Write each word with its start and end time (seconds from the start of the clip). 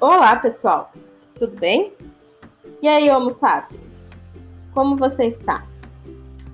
Olá, 0.00 0.34
pessoal. 0.36 0.90
Tudo 1.38 1.60
bem? 1.60 1.92
E 2.80 2.88
aí, 2.88 3.10
Homo 3.10 3.34
sapiens? 3.34 4.08
Como 4.72 4.96
você 4.96 5.26
está? 5.26 5.66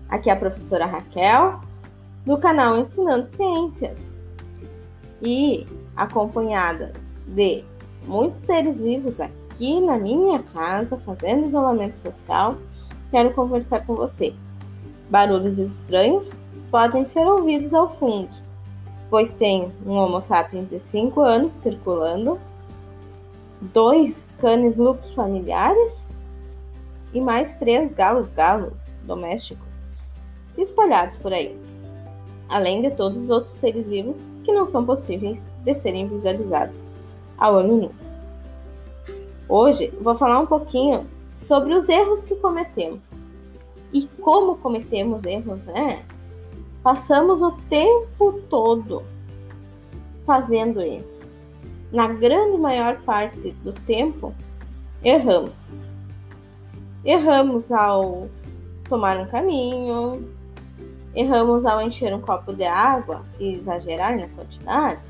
Aqui 0.08 0.28
é 0.28 0.32
a 0.32 0.36
professora 0.36 0.84
Raquel, 0.84 1.60
do 2.24 2.38
canal 2.38 2.76
Ensinando 2.76 3.24
Ciências. 3.28 4.10
E 5.22 5.64
acompanhada 5.94 6.92
de 7.28 7.62
muitos 8.04 8.40
seres 8.40 8.82
vivos 8.82 9.20
aqui 9.20 9.80
na 9.80 9.96
minha 9.96 10.42
casa, 10.52 10.96
fazendo 10.96 11.46
isolamento 11.46 12.00
social, 12.00 12.56
quero 13.12 13.32
conversar 13.32 13.86
com 13.86 13.94
você. 13.94 14.34
Barulhos 15.08 15.60
estranhos 15.60 16.32
podem 16.68 17.06
ser 17.06 17.24
ouvidos 17.24 17.72
ao 17.72 17.94
fundo, 17.96 18.28
pois 19.08 19.32
tem 19.32 19.72
um 19.86 19.92
Homo 19.92 20.20
sapiens 20.20 20.68
de 20.68 20.80
5 20.80 21.20
anos 21.20 21.52
circulando, 21.52 22.40
dois 23.60 24.34
canes 24.38 24.76
lupus 24.76 25.12
familiares 25.14 26.12
e 27.12 27.20
mais 27.20 27.56
três 27.56 27.92
galos 27.92 28.30
galos 28.30 28.80
domésticos 29.04 29.76
espalhados 30.58 31.16
por 31.16 31.32
aí, 31.32 31.58
além 32.48 32.82
de 32.82 32.90
todos 32.90 33.24
os 33.24 33.30
outros 33.30 33.54
seres 33.54 33.86
vivos 33.86 34.18
que 34.44 34.52
não 34.52 34.66
são 34.66 34.84
possíveis 34.84 35.42
de 35.64 35.74
serem 35.74 36.08
visualizados 36.08 36.82
ao 37.38 37.56
olho 37.56 37.76
nu. 37.76 37.90
Hoje 39.48 39.92
vou 40.00 40.14
falar 40.14 40.40
um 40.40 40.46
pouquinho 40.46 41.06
sobre 41.38 41.74
os 41.74 41.88
erros 41.88 42.22
que 42.22 42.34
cometemos 42.36 43.12
e 43.92 44.06
como 44.20 44.56
cometemos 44.58 45.24
erros, 45.24 45.62
né? 45.64 46.04
Passamos 46.82 47.40
o 47.42 47.52
tempo 47.68 48.40
todo 48.48 49.02
fazendo 50.24 50.80
erros. 50.80 51.25
Na 51.92 52.08
grande 52.08 52.58
maior 52.58 53.00
parte 53.02 53.52
do 53.62 53.72
tempo, 53.72 54.34
erramos. 55.02 55.72
Erramos 57.04 57.70
ao 57.70 58.28
tomar 58.88 59.18
um 59.18 59.26
caminho, 59.26 60.28
erramos 61.14 61.64
ao 61.64 61.80
encher 61.80 62.14
um 62.14 62.20
copo 62.20 62.52
de 62.52 62.64
água 62.64 63.22
e 63.38 63.54
exagerar 63.54 64.16
na 64.18 64.28
quantidade, 64.28 65.00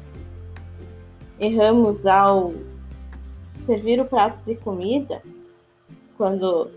erramos 1.38 2.06
ao 2.06 2.54
servir 3.64 4.00
o 4.00 4.04
prato 4.04 4.38
de 4.46 4.54
comida 4.54 5.22
quando 6.16 6.70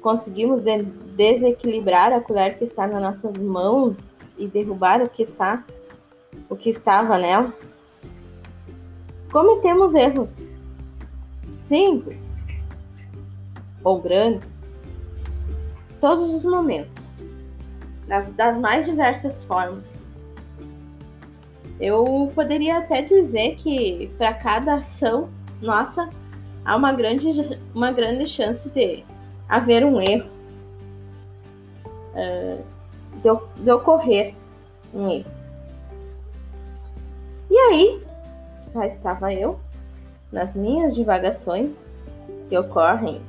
conseguimos 0.00 0.62
de 0.62 0.82
desequilibrar 0.82 2.12
a 2.12 2.20
colher 2.20 2.58
que 2.58 2.64
está 2.64 2.86
nas 2.86 3.02
nossas 3.02 3.36
mãos 3.36 3.96
e 4.36 4.48
derrubar 4.48 5.02
o 5.02 5.08
que 5.08 5.22
está 5.22 5.62
o 6.48 6.56
que 6.56 6.70
estava 6.70 7.16
nela. 7.18 7.52
Cometemos 9.34 9.96
erros. 9.96 10.40
Simples. 11.66 12.40
Ou 13.82 14.00
grandes. 14.00 14.48
Todos 16.00 16.30
os 16.30 16.44
momentos, 16.44 17.12
das, 18.06 18.30
das 18.34 18.56
mais 18.56 18.86
diversas 18.86 19.42
formas. 19.42 20.00
Eu 21.80 22.30
poderia 22.32 22.78
até 22.78 23.02
dizer 23.02 23.56
que 23.56 24.08
para 24.16 24.34
cada 24.34 24.76
ação 24.76 25.28
nossa 25.60 26.08
há 26.64 26.76
uma 26.76 26.92
grande, 26.92 27.58
uma 27.74 27.90
grande 27.90 28.28
chance 28.28 28.68
de 28.70 29.02
haver 29.48 29.84
um 29.84 30.00
erro, 30.00 30.30
uh, 32.14 32.64
de, 33.16 33.64
de 33.64 33.72
ocorrer 33.72 34.32
um 34.94 35.10
erro. 35.10 35.30
E 37.50 37.58
aí, 37.58 38.03
lá 38.74 38.86
estava 38.86 39.32
eu, 39.32 39.58
nas 40.32 40.54
minhas 40.54 40.94
divagações, 40.94 41.70
que 42.48 42.56
ocorrem 42.58 43.20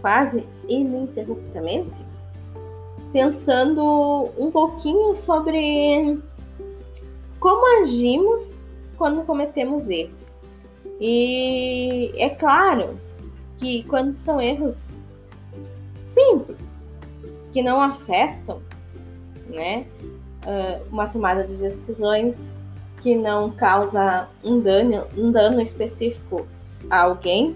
quase 0.00 0.46
ininterruptamente, 0.68 2.04
pensando 3.12 4.30
um 4.38 4.50
pouquinho 4.50 5.16
sobre 5.16 6.20
como 7.40 7.80
agimos 7.80 8.58
quando 8.96 9.24
cometemos 9.24 9.88
erros. 9.88 10.24
E 11.00 12.12
é 12.16 12.30
claro 12.30 12.98
que 13.58 13.82
quando 13.84 14.14
são 14.14 14.40
erros 14.40 15.04
simples, 16.02 16.88
que 17.52 17.62
não 17.62 17.80
afetam 17.80 18.62
né, 19.48 19.86
ah, 20.46 20.80
uma 20.90 21.08
tomada 21.08 21.44
de 21.44 21.56
decisões 21.56 22.53
que 23.04 23.14
não 23.14 23.50
causa 23.50 24.26
um 24.42 24.58
dano, 24.60 25.06
um 25.14 25.30
dano 25.30 25.60
específico 25.60 26.46
a 26.88 27.02
alguém, 27.02 27.54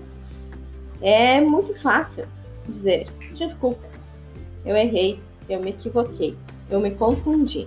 é 1.01 1.41
muito 1.41 1.75
fácil 1.75 2.27
dizer: 2.69 3.07
desculpa, 3.33 3.89
eu 4.67 4.77
errei, 4.77 5.19
eu 5.49 5.59
me 5.59 5.71
equivoquei, 5.71 6.37
eu 6.71 6.79
me 6.79 6.91
confundi. 6.91 7.67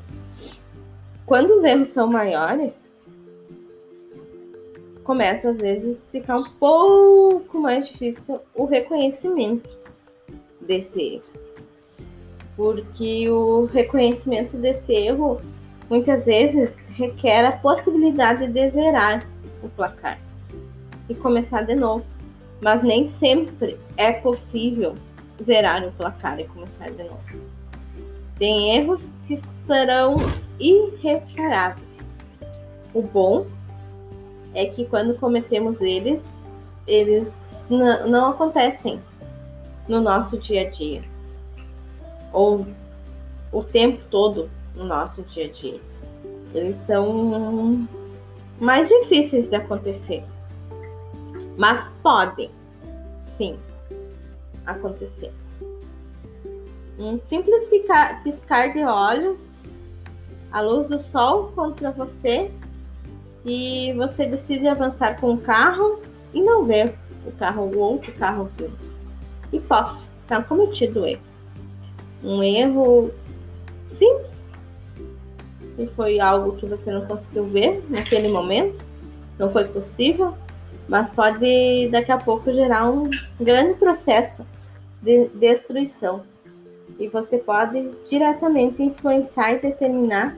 Quando 1.26 1.56
os 1.56 1.64
erros 1.64 1.88
são 1.88 2.06
maiores, 2.06 2.88
começa 5.04 5.50
às 5.50 5.58
vezes 5.58 5.98
a 6.08 6.12
ficar 6.12 6.38
um 6.38 6.52
pouco 6.60 7.60
mais 7.60 7.88
difícil 7.88 8.40
o 8.54 8.66
reconhecimento 8.66 9.68
desse 10.62 11.02
erro. 11.16 11.42
Porque 12.56 13.28
o 13.28 13.66
reconhecimento 13.66 14.56
desse 14.56 14.94
erro 14.94 15.42
muitas 15.92 16.26
vezes 16.26 16.74
requer 16.92 17.44
a 17.46 17.52
possibilidade 17.52 18.48
de 18.48 18.70
zerar 18.70 19.28
o 19.62 19.68
placar 19.68 20.18
e 21.10 21.14
começar 21.14 21.64
de 21.64 21.76
novo. 21.76 22.06
Mas 22.62 22.82
nem 22.82 23.10
sempre 23.10 23.78
é 23.98 24.14
possível 24.14 24.96
zerar 25.44 25.86
o 25.86 25.92
placar 25.92 26.40
e 26.40 26.46
começar 26.46 26.90
de 26.92 27.04
novo. 27.04 27.22
Tem 28.40 28.78
erros 28.78 29.06
que 29.28 29.38
serão 29.68 30.16
irreparáveis. 30.58 32.18
O 32.94 33.02
bom 33.02 33.46
é 34.54 34.68
que 34.68 34.86
quando 34.86 35.16
cometemos 35.16 35.82
eles, 35.82 36.26
eles 36.88 37.68
não 37.70 38.30
acontecem 38.30 39.02
no 39.90 40.00
nosso 40.00 40.38
dia 40.38 40.62
a 40.62 40.70
dia 40.70 41.04
ou 42.32 42.66
o 43.52 43.62
tempo 43.62 44.02
todo 44.10 44.50
no 44.76 44.86
nosso 44.86 45.22
dia 45.24 45.46
a 45.46 45.50
dia. 45.50 45.80
Eles 46.54 46.78
são 46.78 47.88
mais 48.60 48.88
difíceis 48.90 49.50
de 49.50 49.56
acontecer, 49.56 50.24
mas 51.58 51.96
podem, 52.04 52.52
sim, 53.24 53.58
acontecer. 54.66 55.32
Um 57.00 57.18
simples 57.18 57.68
piscar 58.24 58.74
de 58.74 58.84
olhos, 58.84 59.40
a 60.52 60.62
luz 60.62 60.90
do 60.90 61.00
sol 61.00 61.52
contra 61.56 61.92
você 61.92 62.52
e 63.46 63.94
você 63.94 64.26
decide 64.26 64.68
avançar 64.68 65.20
com 65.20 65.34
o 65.34 65.38
carro 65.38 66.00
e 66.34 66.42
não 66.42 66.66
vê 66.66 66.94
o 67.26 67.32
carro 67.32 67.72
ou 67.74 67.78
outro 67.78 68.12
carro 68.14 68.50
vindo. 68.58 68.78
E 69.52 69.60
pof, 69.60 70.00
está 70.22 70.44
cometido 70.44 71.06
erro. 71.06 71.22
Um 72.24 72.44
erro 72.44 73.12
simples, 73.90 74.46
e 75.78 75.88
foi 75.88 76.20
algo 76.20 76.58
que 76.58 76.66
você 76.66 76.92
não 76.92 77.06
conseguiu 77.06 77.46
ver 77.46 77.84
naquele 77.90 78.28
momento, 78.28 78.84
não 79.38 79.52
foi 79.52 79.66
possível, 79.66 80.36
mas 80.88 81.10
pode 81.10 81.90
daqui 81.90 82.12
a 82.12 82.18
pouco 82.18 82.52
gerar 82.52 82.90
um 82.90 83.10
grande 83.40 83.76
processo 83.76 84.46
de 85.02 85.28
destruição. 85.30 86.24
E 87.00 87.08
você 87.08 87.38
pode 87.38 87.90
diretamente 88.08 88.84
influenciar 88.84 89.54
e 89.54 89.60
determinar 89.60 90.38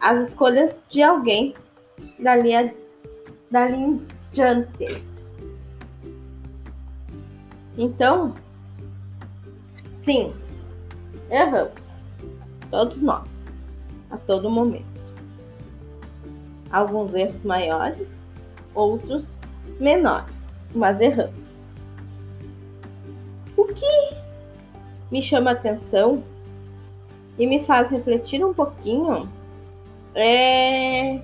as 0.00 0.28
escolhas 0.28 0.74
de 0.90 1.02
alguém 1.02 1.54
dali, 2.18 2.54
a, 2.54 2.70
dali 3.50 3.74
em 3.76 4.06
diante. 4.32 5.02
Então, 7.78 8.34
sim, 10.04 10.34
erramos. 11.30 11.92
Todos 12.70 13.00
nós, 13.00 13.41
a 14.12 14.16
todo 14.18 14.50
momento. 14.50 14.84
Alguns 16.70 17.14
erros 17.14 17.42
maiores, 17.42 18.30
outros 18.74 19.40
menores, 19.80 20.50
mas 20.74 21.00
erramos. 21.00 21.48
O 23.56 23.64
que 23.64 24.14
me 25.10 25.20
chama 25.20 25.50
a 25.50 25.54
atenção 25.54 26.22
e 27.38 27.46
me 27.46 27.64
faz 27.64 27.90
refletir 27.90 28.44
um 28.44 28.54
pouquinho 28.54 29.28
é 30.14 31.20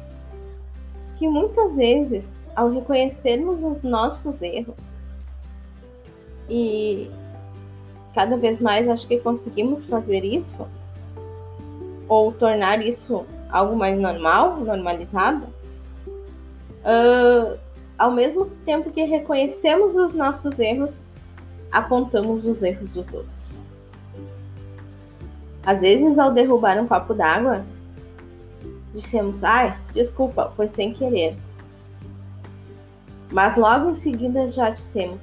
que 1.16 1.28
muitas 1.28 1.76
vezes, 1.76 2.32
ao 2.54 2.70
reconhecermos 2.70 3.62
os 3.62 3.82
nossos 3.82 4.40
erros, 4.40 4.98
e 6.48 7.10
cada 8.14 8.36
vez 8.36 8.60
mais 8.60 8.88
acho 8.88 9.06
que 9.06 9.18
conseguimos 9.18 9.84
fazer 9.84 10.24
isso, 10.24 10.66
ou 12.08 12.32
tornar 12.32 12.84
isso 12.84 13.26
algo 13.50 13.76
mais 13.76 13.98
normal, 13.98 14.56
normalizado, 14.58 15.46
uh, 16.84 17.58
ao 17.98 18.10
mesmo 18.10 18.46
tempo 18.64 18.90
que 18.90 19.04
reconhecemos 19.04 19.94
os 19.94 20.14
nossos 20.14 20.58
erros, 20.58 20.94
apontamos 21.70 22.44
os 22.46 22.62
erros 22.62 22.90
dos 22.90 23.12
outros. 23.12 23.62
Às 25.64 25.80
vezes, 25.80 26.18
ao 26.18 26.32
derrubar 26.32 26.80
um 26.80 26.86
copo 26.86 27.12
d'água, 27.12 27.64
dissemos: 28.94 29.44
ai, 29.44 29.76
desculpa, 29.92 30.50
foi 30.56 30.68
sem 30.68 30.92
querer. 30.92 31.36
Mas 33.30 33.56
logo 33.56 33.90
em 33.90 33.94
seguida 33.94 34.50
já 34.50 34.70
dissemos: 34.70 35.20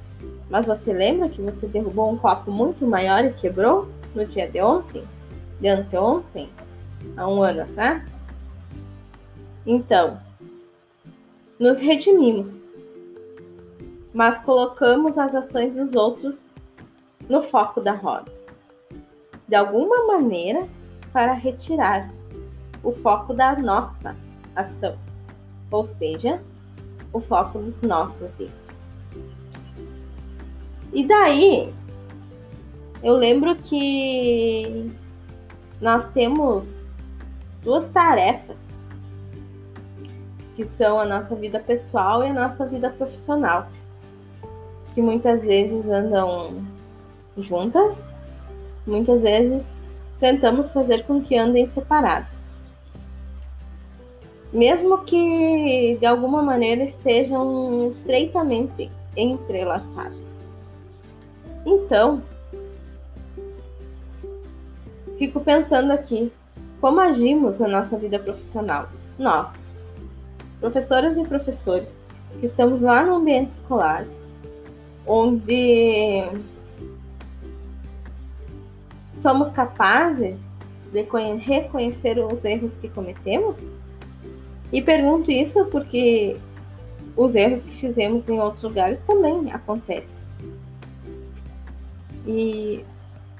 mas 0.48 0.66
você 0.66 0.92
lembra 0.92 1.28
que 1.28 1.42
você 1.42 1.66
derrubou 1.66 2.10
um 2.10 2.16
copo 2.16 2.50
muito 2.50 2.86
maior 2.86 3.24
e 3.24 3.32
quebrou 3.32 3.88
no 4.14 4.24
dia 4.24 4.48
de 4.48 4.60
ontem? 4.60 5.02
De 5.60 5.68
anteontem? 5.68 6.48
Há 7.16 7.28
um 7.28 7.42
ano 7.42 7.62
atrás? 7.62 8.20
Então, 9.66 10.20
nos 11.58 11.78
redimimos, 11.78 12.64
mas 14.12 14.38
colocamos 14.40 15.18
as 15.18 15.34
ações 15.34 15.74
dos 15.74 15.94
outros 15.94 16.40
no 17.28 17.42
foco 17.42 17.80
da 17.80 17.92
roda. 17.92 18.30
De 19.48 19.54
alguma 19.54 20.06
maneira, 20.06 20.66
para 21.12 21.32
retirar 21.32 22.12
o 22.82 22.92
foco 22.92 23.32
da 23.32 23.56
nossa 23.56 24.16
ação, 24.54 24.96
ou 25.70 25.84
seja, 25.84 26.42
o 27.12 27.20
foco 27.20 27.58
dos 27.58 27.80
nossos 27.82 28.38
erros. 28.38 28.68
E 30.92 31.06
daí, 31.06 31.74
eu 33.02 33.14
lembro 33.14 33.56
que 33.56 34.90
nós 35.80 36.08
temos 36.10 36.85
duas 37.66 37.88
tarefas, 37.88 38.78
que 40.54 40.64
são 40.68 41.00
a 41.00 41.04
nossa 41.04 41.34
vida 41.34 41.58
pessoal 41.58 42.22
e 42.22 42.28
a 42.28 42.32
nossa 42.32 42.64
vida 42.64 42.88
profissional, 42.90 43.66
que 44.94 45.02
muitas 45.02 45.44
vezes 45.44 45.84
andam 45.90 46.64
juntas, 47.36 48.08
muitas 48.86 49.20
vezes 49.20 49.90
tentamos 50.20 50.72
fazer 50.72 51.04
com 51.06 51.20
que 51.20 51.36
andem 51.36 51.66
separados. 51.66 52.46
Mesmo 54.52 54.98
que 54.98 55.96
de 55.98 56.06
alguma 56.06 56.40
maneira 56.40 56.84
estejam 56.84 57.90
estreitamente 57.90 58.88
entrelaçados. 59.16 60.46
Então, 61.66 62.22
fico 65.18 65.40
pensando 65.40 65.90
aqui, 65.90 66.32
como 66.86 67.00
agimos 67.00 67.58
na 67.58 67.66
nossa 67.66 67.96
vida 67.96 68.16
profissional? 68.16 68.88
Nós, 69.18 69.52
professoras 70.60 71.16
e 71.16 71.24
professores, 71.24 72.00
que 72.38 72.46
estamos 72.46 72.80
lá 72.80 73.04
no 73.04 73.16
ambiente 73.16 73.54
escolar, 73.54 74.06
onde 75.04 76.30
somos 79.16 79.50
capazes 79.50 80.38
de 80.92 81.04
reconhecer 81.38 82.20
os 82.20 82.44
erros 82.44 82.76
que 82.76 82.88
cometemos? 82.88 83.56
E 84.72 84.80
pergunto 84.80 85.28
isso 85.28 85.64
porque 85.64 86.36
os 87.16 87.34
erros 87.34 87.64
que 87.64 87.76
fizemos 87.78 88.28
em 88.28 88.38
outros 88.38 88.62
lugares 88.62 89.00
também 89.00 89.50
acontecem. 89.50 90.24
E 92.24 92.84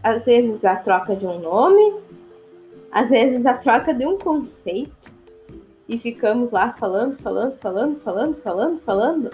às 0.02 0.24
vezes 0.24 0.64
a 0.64 0.74
troca 0.74 1.14
de 1.14 1.24
um 1.24 1.38
nome, 1.38 2.05
às 2.96 3.10
vezes 3.10 3.44
a 3.44 3.52
troca 3.52 3.92
de 3.92 4.06
um 4.06 4.16
conceito. 4.16 5.12
E 5.86 5.98
ficamos 5.98 6.50
lá 6.50 6.72
falando, 6.72 7.14
falando, 7.18 7.52
falando, 7.58 8.00
falando, 8.00 8.36
falando, 8.42 8.80
falando. 8.80 9.30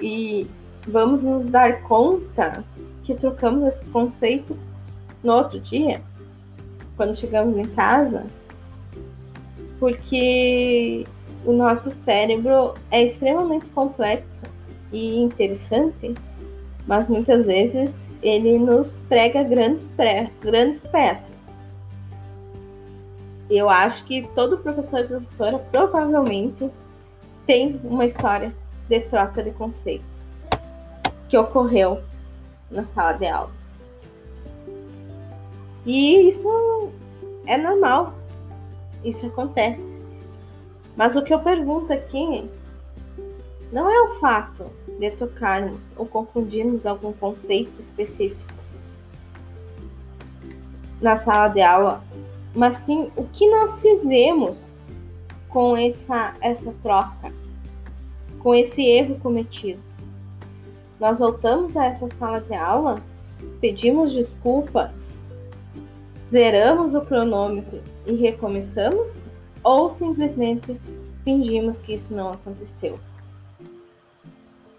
E 0.00 0.46
vamos 0.86 1.24
nos 1.24 1.46
dar 1.46 1.82
conta 1.82 2.64
que 3.02 3.16
trocamos 3.16 3.66
esse 3.66 3.90
conceito 3.90 4.56
no 5.24 5.32
outro 5.32 5.58
dia, 5.58 6.00
quando 6.96 7.16
chegamos 7.16 7.58
em 7.58 7.66
casa, 7.74 8.26
porque 9.80 11.04
o 11.44 11.52
nosso 11.52 11.90
cérebro 11.90 12.74
é 12.92 13.02
extremamente 13.02 13.66
complexo 13.66 14.42
e 14.92 15.18
interessante, 15.18 16.14
mas 16.86 17.08
muitas 17.08 17.46
vezes 17.46 17.96
ele 18.22 18.56
nos 18.56 19.00
prega 19.08 19.42
grandes, 19.42 19.92
grandes 20.40 20.86
peças. 20.86 21.37
Eu 23.50 23.70
acho 23.70 24.04
que 24.04 24.28
todo 24.34 24.58
professor 24.58 25.00
e 25.00 25.08
professora 25.08 25.58
provavelmente 25.58 26.70
tem 27.46 27.80
uma 27.82 28.04
história 28.04 28.54
de 28.88 29.00
troca 29.00 29.42
de 29.42 29.50
conceitos 29.52 30.30
que 31.28 31.36
ocorreu 31.36 32.02
na 32.70 32.84
sala 32.84 33.12
de 33.12 33.26
aula. 33.26 33.50
E 35.86 36.28
isso 36.28 36.90
é 37.46 37.56
normal, 37.56 38.14
isso 39.02 39.26
acontece. 39.26 39.98
Mas 40.96 41.16
o 41.16 41.22
que 41.22 41.32
eu 41.32 41.40
pergunto 41.40 41.92
aqui 41.92 42.50
não 43.72 43.90
é 43.90 44.00
o 44.02 44.14
fato 44.18 44.70
de 44.98 45.10
tocarmos 45.12 45.84
ou 45.96 46.04
confundirmos 46.04 46.84
algum 46.84 47.12
conceito 47.12 47.80
específico 47.80 48.58
na 51.00 51.16
sala 51.16 51.48
de 51.48 51.62
aula, 51.62 52.02
mas 52.54 52.76
sim 52.78 53.10
o 53.16 53.24
que 53.24 53.48
nós 53.50 53.80
fizemos 53.80 54.58
com 55.48 55.76
essa, 55.76 56.34
essa 56.40 56.72
troca, 56.82 57.32
com 58.40 58.54
esse 58.54 58.82
erro 58.82 59.18
cometido. 59.20 59.80
Nós 61.00 61.18
voltamos 61.18 61.76
a 61.76 61.86
essa 61.86 62.08
sala 62.08 62.40
de 62.40 62.54
aula, 62.54 63.00
pedimos 63.60 64.12
desculpas, 64.12 64.90
zeramos 66.30 66.94
o 66.94 67.00
cronômetro 67.00 67.80
e 68.06 68.14
recomeçamos, 68.14 69.10
ou 69.62 69.90
simplesmente 69.90 70.78
fingimos 71.24 71.78
que 71.78 71.94
isso 71.94 72.12
não 72.12 72.32
aconteceu. 72.32 72.98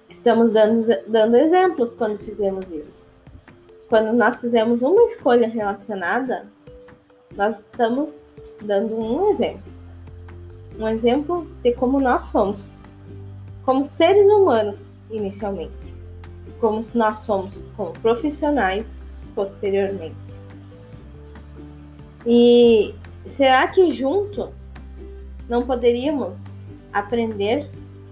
Estamos 0.09 0.51
dando, 0.51 0.85
dando 1.07 1.37
exemplos 1.37 1.93
quando 1.93 2.17
fizemos 2.19 2.71
isso. 2.71 3.05
Quando 3.87 4.13
nós 4.13 4.41
fizemos 4.41 4.81
uma 4.81 5.03
escolha 5.03 5.47
relacionada, 5.47 6.47
nós 7.39 7.59
estamos 7.59 8.11
dando 8.61 8.99
um 8.99 9.31
exemplo. 9.31 9.71
Um 10.77 10.89
exemplo 10.89 11.47
de 11.63 11.71
como 11.71 11.97
nós 11.97 12.25
somos, 12.25 12.69
como 13.63 13.85
seres 13.85 14.27
humanos, 14.27 14.89
inicialmente, 15.09 15.71
como 16.59 16.85
nós 16.93 17.19
somos 17.19 17.53
como 17.77 17.93
profissionais 17.93 19.01
posteriormente. 19.33 20.17
E 22.25 22.93
será 23.25 23.69
que 23.69 23.89
juntos 23.89 24.57
não 25.47 25.65
poderíamos 25.65 26.43
aprender 26.91 27.69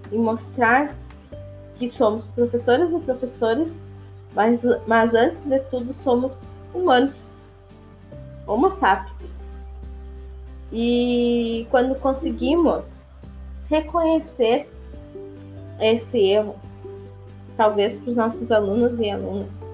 e 0.10 0.16
mostrar 0.16 0.96
que 1.76 1.90
somos 1.90 2.24
professoras 2.28 2.94
e 2.94 3.00
professores, 3.00 3.90
mas, 4.34 4.62
mas 4.88 5.14
antes 5.14 5.44
de 5.44 5.60
tudo 5.60 5.92
somos 5.92 6.42
humanos, 6.74 7.30
homo 8.48 8.72
sapiens. 8.72 9.42
E 10.72 11.68
quando 11.70 11.96
conseguimos 11.96 12.90
reconhecer 13.70 14.70
esse 15.80 16.18
erro, 16.20 16.56
talvez 17.56 17.94
para 17.94 18.10
os 18.10 18.16
nossos 18.16 18.52
alunos 18.52 19.00
e 19.00 19.10
alunas, 19.10 19.68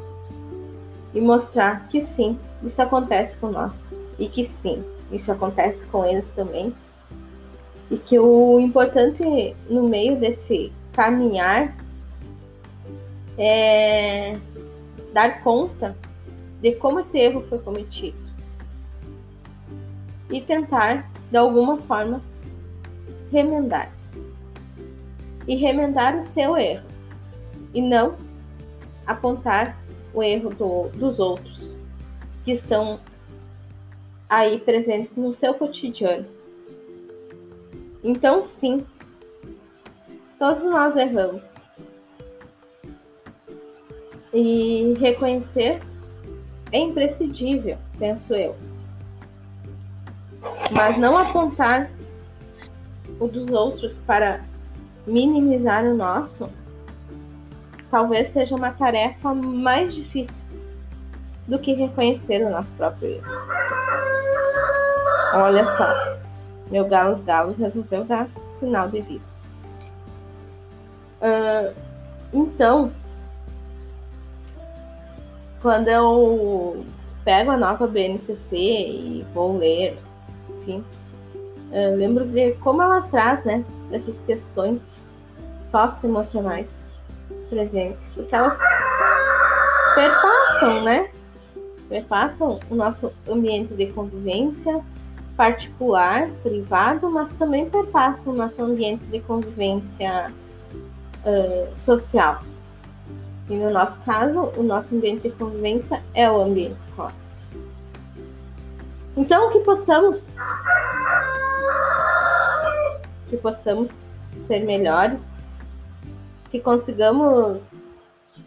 e 1.13 1.21
mostrar 1.21 1.87
que 1.87 2.01
sim, 2.01 2.37
isso 2.63 2.81
acontece 2.81 3.37
com 3.37 3.49
nós, 3.49 3.87
e 4.17 4.27
que 4.27 4.43
sim, 4.43 4.83
isso 5.11 5.31
acontece 5.31 5.85
com 5.85 6.05
eles 6.05 6.29
também, 6.29 6.73
e 7.89 7.97
que 7.97 8.17
o 8.19 8.59
importante 8.59 9.55
no 9.69 9.87
meio 9.87 10.19
desse 10.19 10.71
caminhar 10.93 11.75
é, 13.37 14.37
dar 15.11 15.41
conta 15.41 15.95
de 16.61 16.71
como 16.73 16.99
esse 16.99 17.17
erro 17.17 17.41
foi 17.41 17.59
cometido 17.59 18.22
e 20.33 20.41
tentar, 20.41 21.11
de 21.29 21.37
alguma 21.37 21.77
forma, 21.77 22.19
remendar. 23.31 23.93
E 25.47 25.55
remendar 25.55 26.17
o 26.17 26.23
seu 26.23 26.57
erro 26.57 26.87
e 27.71 27.79
não 27.79 28.15
apontar 29.05 29.77
o 30.11 30.23
erro 30.23 30.49
do, 30.49 30.89
dos 30.97 31.19
outros 31.19 31.71
que 32.43 32.51
estão 32.51 32.99
aí 34.27 34.57
presentes 34.59 35.15
no 35.15 35.31
seu 35.35 35.53
cotidiano. 35.53 36.25
Então, 38.03 38.43
sim, 38.43 38.83
todos 40.39 40.63
nós 40.63 40.95
erramos 40.95 41.43
e 44.33 44.95
reconhecer 44.99 45.79
é 46.71 46.79
imprescindível, 46.79 47.77
penso 47.99 48.33
eu. 48.33 48.72
Mas 50.73 50.97
não 50.97 51.15
apontar 51.17 51.89
o 53.19 53.27
dos 53.27 53.49
outros 53.49 53.97
para 54.07 54.41
minimizar 55.05 55.83
o 55.83 55.95
nosso, 55.95 56.49
talvez 57.91 58.29
seja 58.29 58.55
uma 58.55 58.71
tarefa 58.71 59.33
mais 59.33 59.93
difícil 59.93 60.43
do 61.47 61.59
que 61.59 61.73
reconhecer 61.73 62.43
o 62.45 62.49
nosso 62.49 62.73
próprio 62.73 63.09
erro. 63.09 63.27
Olha 65.35 65.65
só, 65.65 65.87
meu 66.71 66.87
galos 66.87 67.21
galos 67.21 67.57
resolveu 67.57 68.03
dar 68.03 68.27
sinal 68.59 68.87
de 68.87 69.01
vida. 69.01 69.25
Uh, 71.21 71.73
então, 72.33 72.91
quando 75.61 75.87
eu 75.87 76.85
pego 77.23 77.51
a 77.51 77.57
nova 77.57 77.87
BNCC 77.87 78.55
e 78.57 79.25
vou 79.33 79.57
ler, 79.57 79.97
enfim, 80.63 80.83
lembro 81.97 82.25
de 82.25 82.53
como 82.53 82.81
ela 82.81 83.01
traz, 83.01 83.43
né, 83.43 83.63
essas 83.91 84.19
questões 84.21 85.13
socioemocionais 85.61 86.67
presentes, 87.49 87.99
porque 88.15 88.33
elas 88.33 88.57
perpassam, 89.95 90.83
né, 90.83 91.09
perpassam 91.89 92.59
o 92.69 92.75
nosso 92.75 93.11
ambiente 93.27 93.73
de 93.73 93.87
convivência 93.87 94.81
particular, 95.35 96.29
privado, 96.43 97.09
mas 97.09 97.31
também 97.33 97.69
perpassam 97.69 98.33
o 98.33 98.35
nosso 98.35 98.61
ambiente 98.61 99.03
de 99.05 99.19
convivência 99.19 100.31
uh, 101.25 101.77
social. 101.77 102.41
E 103.49 103.55
no 103.55 103.71
nosso 103.71 103.99
caso, 104.01 104.51
o 104.55 104.63
nosso 104.63 104.95
ambiente 104.95 105.23
de 105.23 105.31
convivência 105.31 106.01
é 106.13 106.29
o 106.29 106.39
ambiente 106.39 106.79
escolar. 106.81 107.15
Então, 109.15 109.51
que 109.51 109.59
possamos? 109.59 110.27
Que 113.29 113.37
possamos 113.37 113.91
ser 114.35 114.61
melhores, 114.65 115.21
que 116.49 116.59
consigamos 116.59 117.61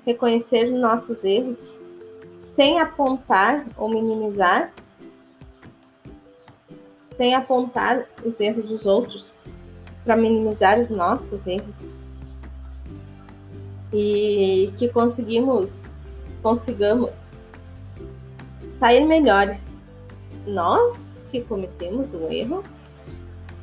reconhecer 0.04 0.70
nossos 0.70 1.22
erros 1.24 1.58
sem 2.50 2.80
apontar 2.80 3.66
ou 3.76 3.88
minimizar, 3.88 4.72
sem 7.16 7.34
apontar 7.34 8.06
os 8.24 8.40
erros 8.40 8.68
dos 8.68 8.86
outros 8.86 9.36
para 10.04 10.16
minimizar 10.16 10.80
os 10.80 10.90
nossos 10.90 11.46
erros. 11.46 11.76
E 13.92 14.72
que 14.76 14.88
conseguimos 14.88 15.84
consigamos 16.42 17.10
sair 18.78 19.04
melhores 19.04 19.75
nós 20.46 21.14
que 21.30 21.40
cometemos 21.40 22.12
o 22.12 22.30
erro 22.30 22.62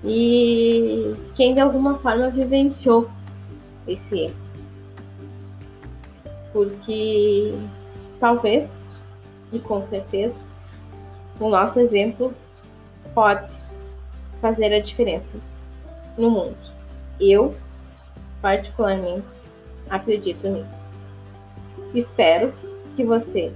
e 0.04 1.16
quem 1.36 1.54
de 1.54 1.60
alguma 1.60 1.98
forma 2.00 2.30
vivenciou 2.30 3.10
esse 3.88 4.20
erro 4.26 4.36
porque 6.52 7.54
talvez 8.20 8.74
e 9.52 9.60
com 9.60 9.82
certeza 9.82 10.36
o 11.40 11.50
nosso 11.50 11.80
exemplo 11.80 12.34
pode 13.14 13.60
fazer 14.42 14.74
a 14.74 14.80
diferença 14.80 15.38
no 16.18 16.30
mundo 16.30 16.58
eu 17.20 17.56
particularmente 18.42 19.26
acredito 19.90 20.48
nisso. 20.48 20.88
Espero 21.94 22.54
que 22.96 23.04
você 23.04 23.54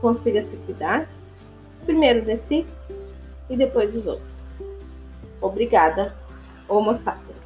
consiga 0.00 0.42
se 0.42 0.56
cuidar, 0.58 1.08
primeiro 1.88 2.20
de 2.20 2.36
si 2.36 2.66
e 3.48 3.56
depois 3.56 3.94
dos 3.94 4.06
outros. 4.06 4.46
Obrigada, 5.40 6.14
Homo 6.68 6.94
sapiens. 6.94 7.37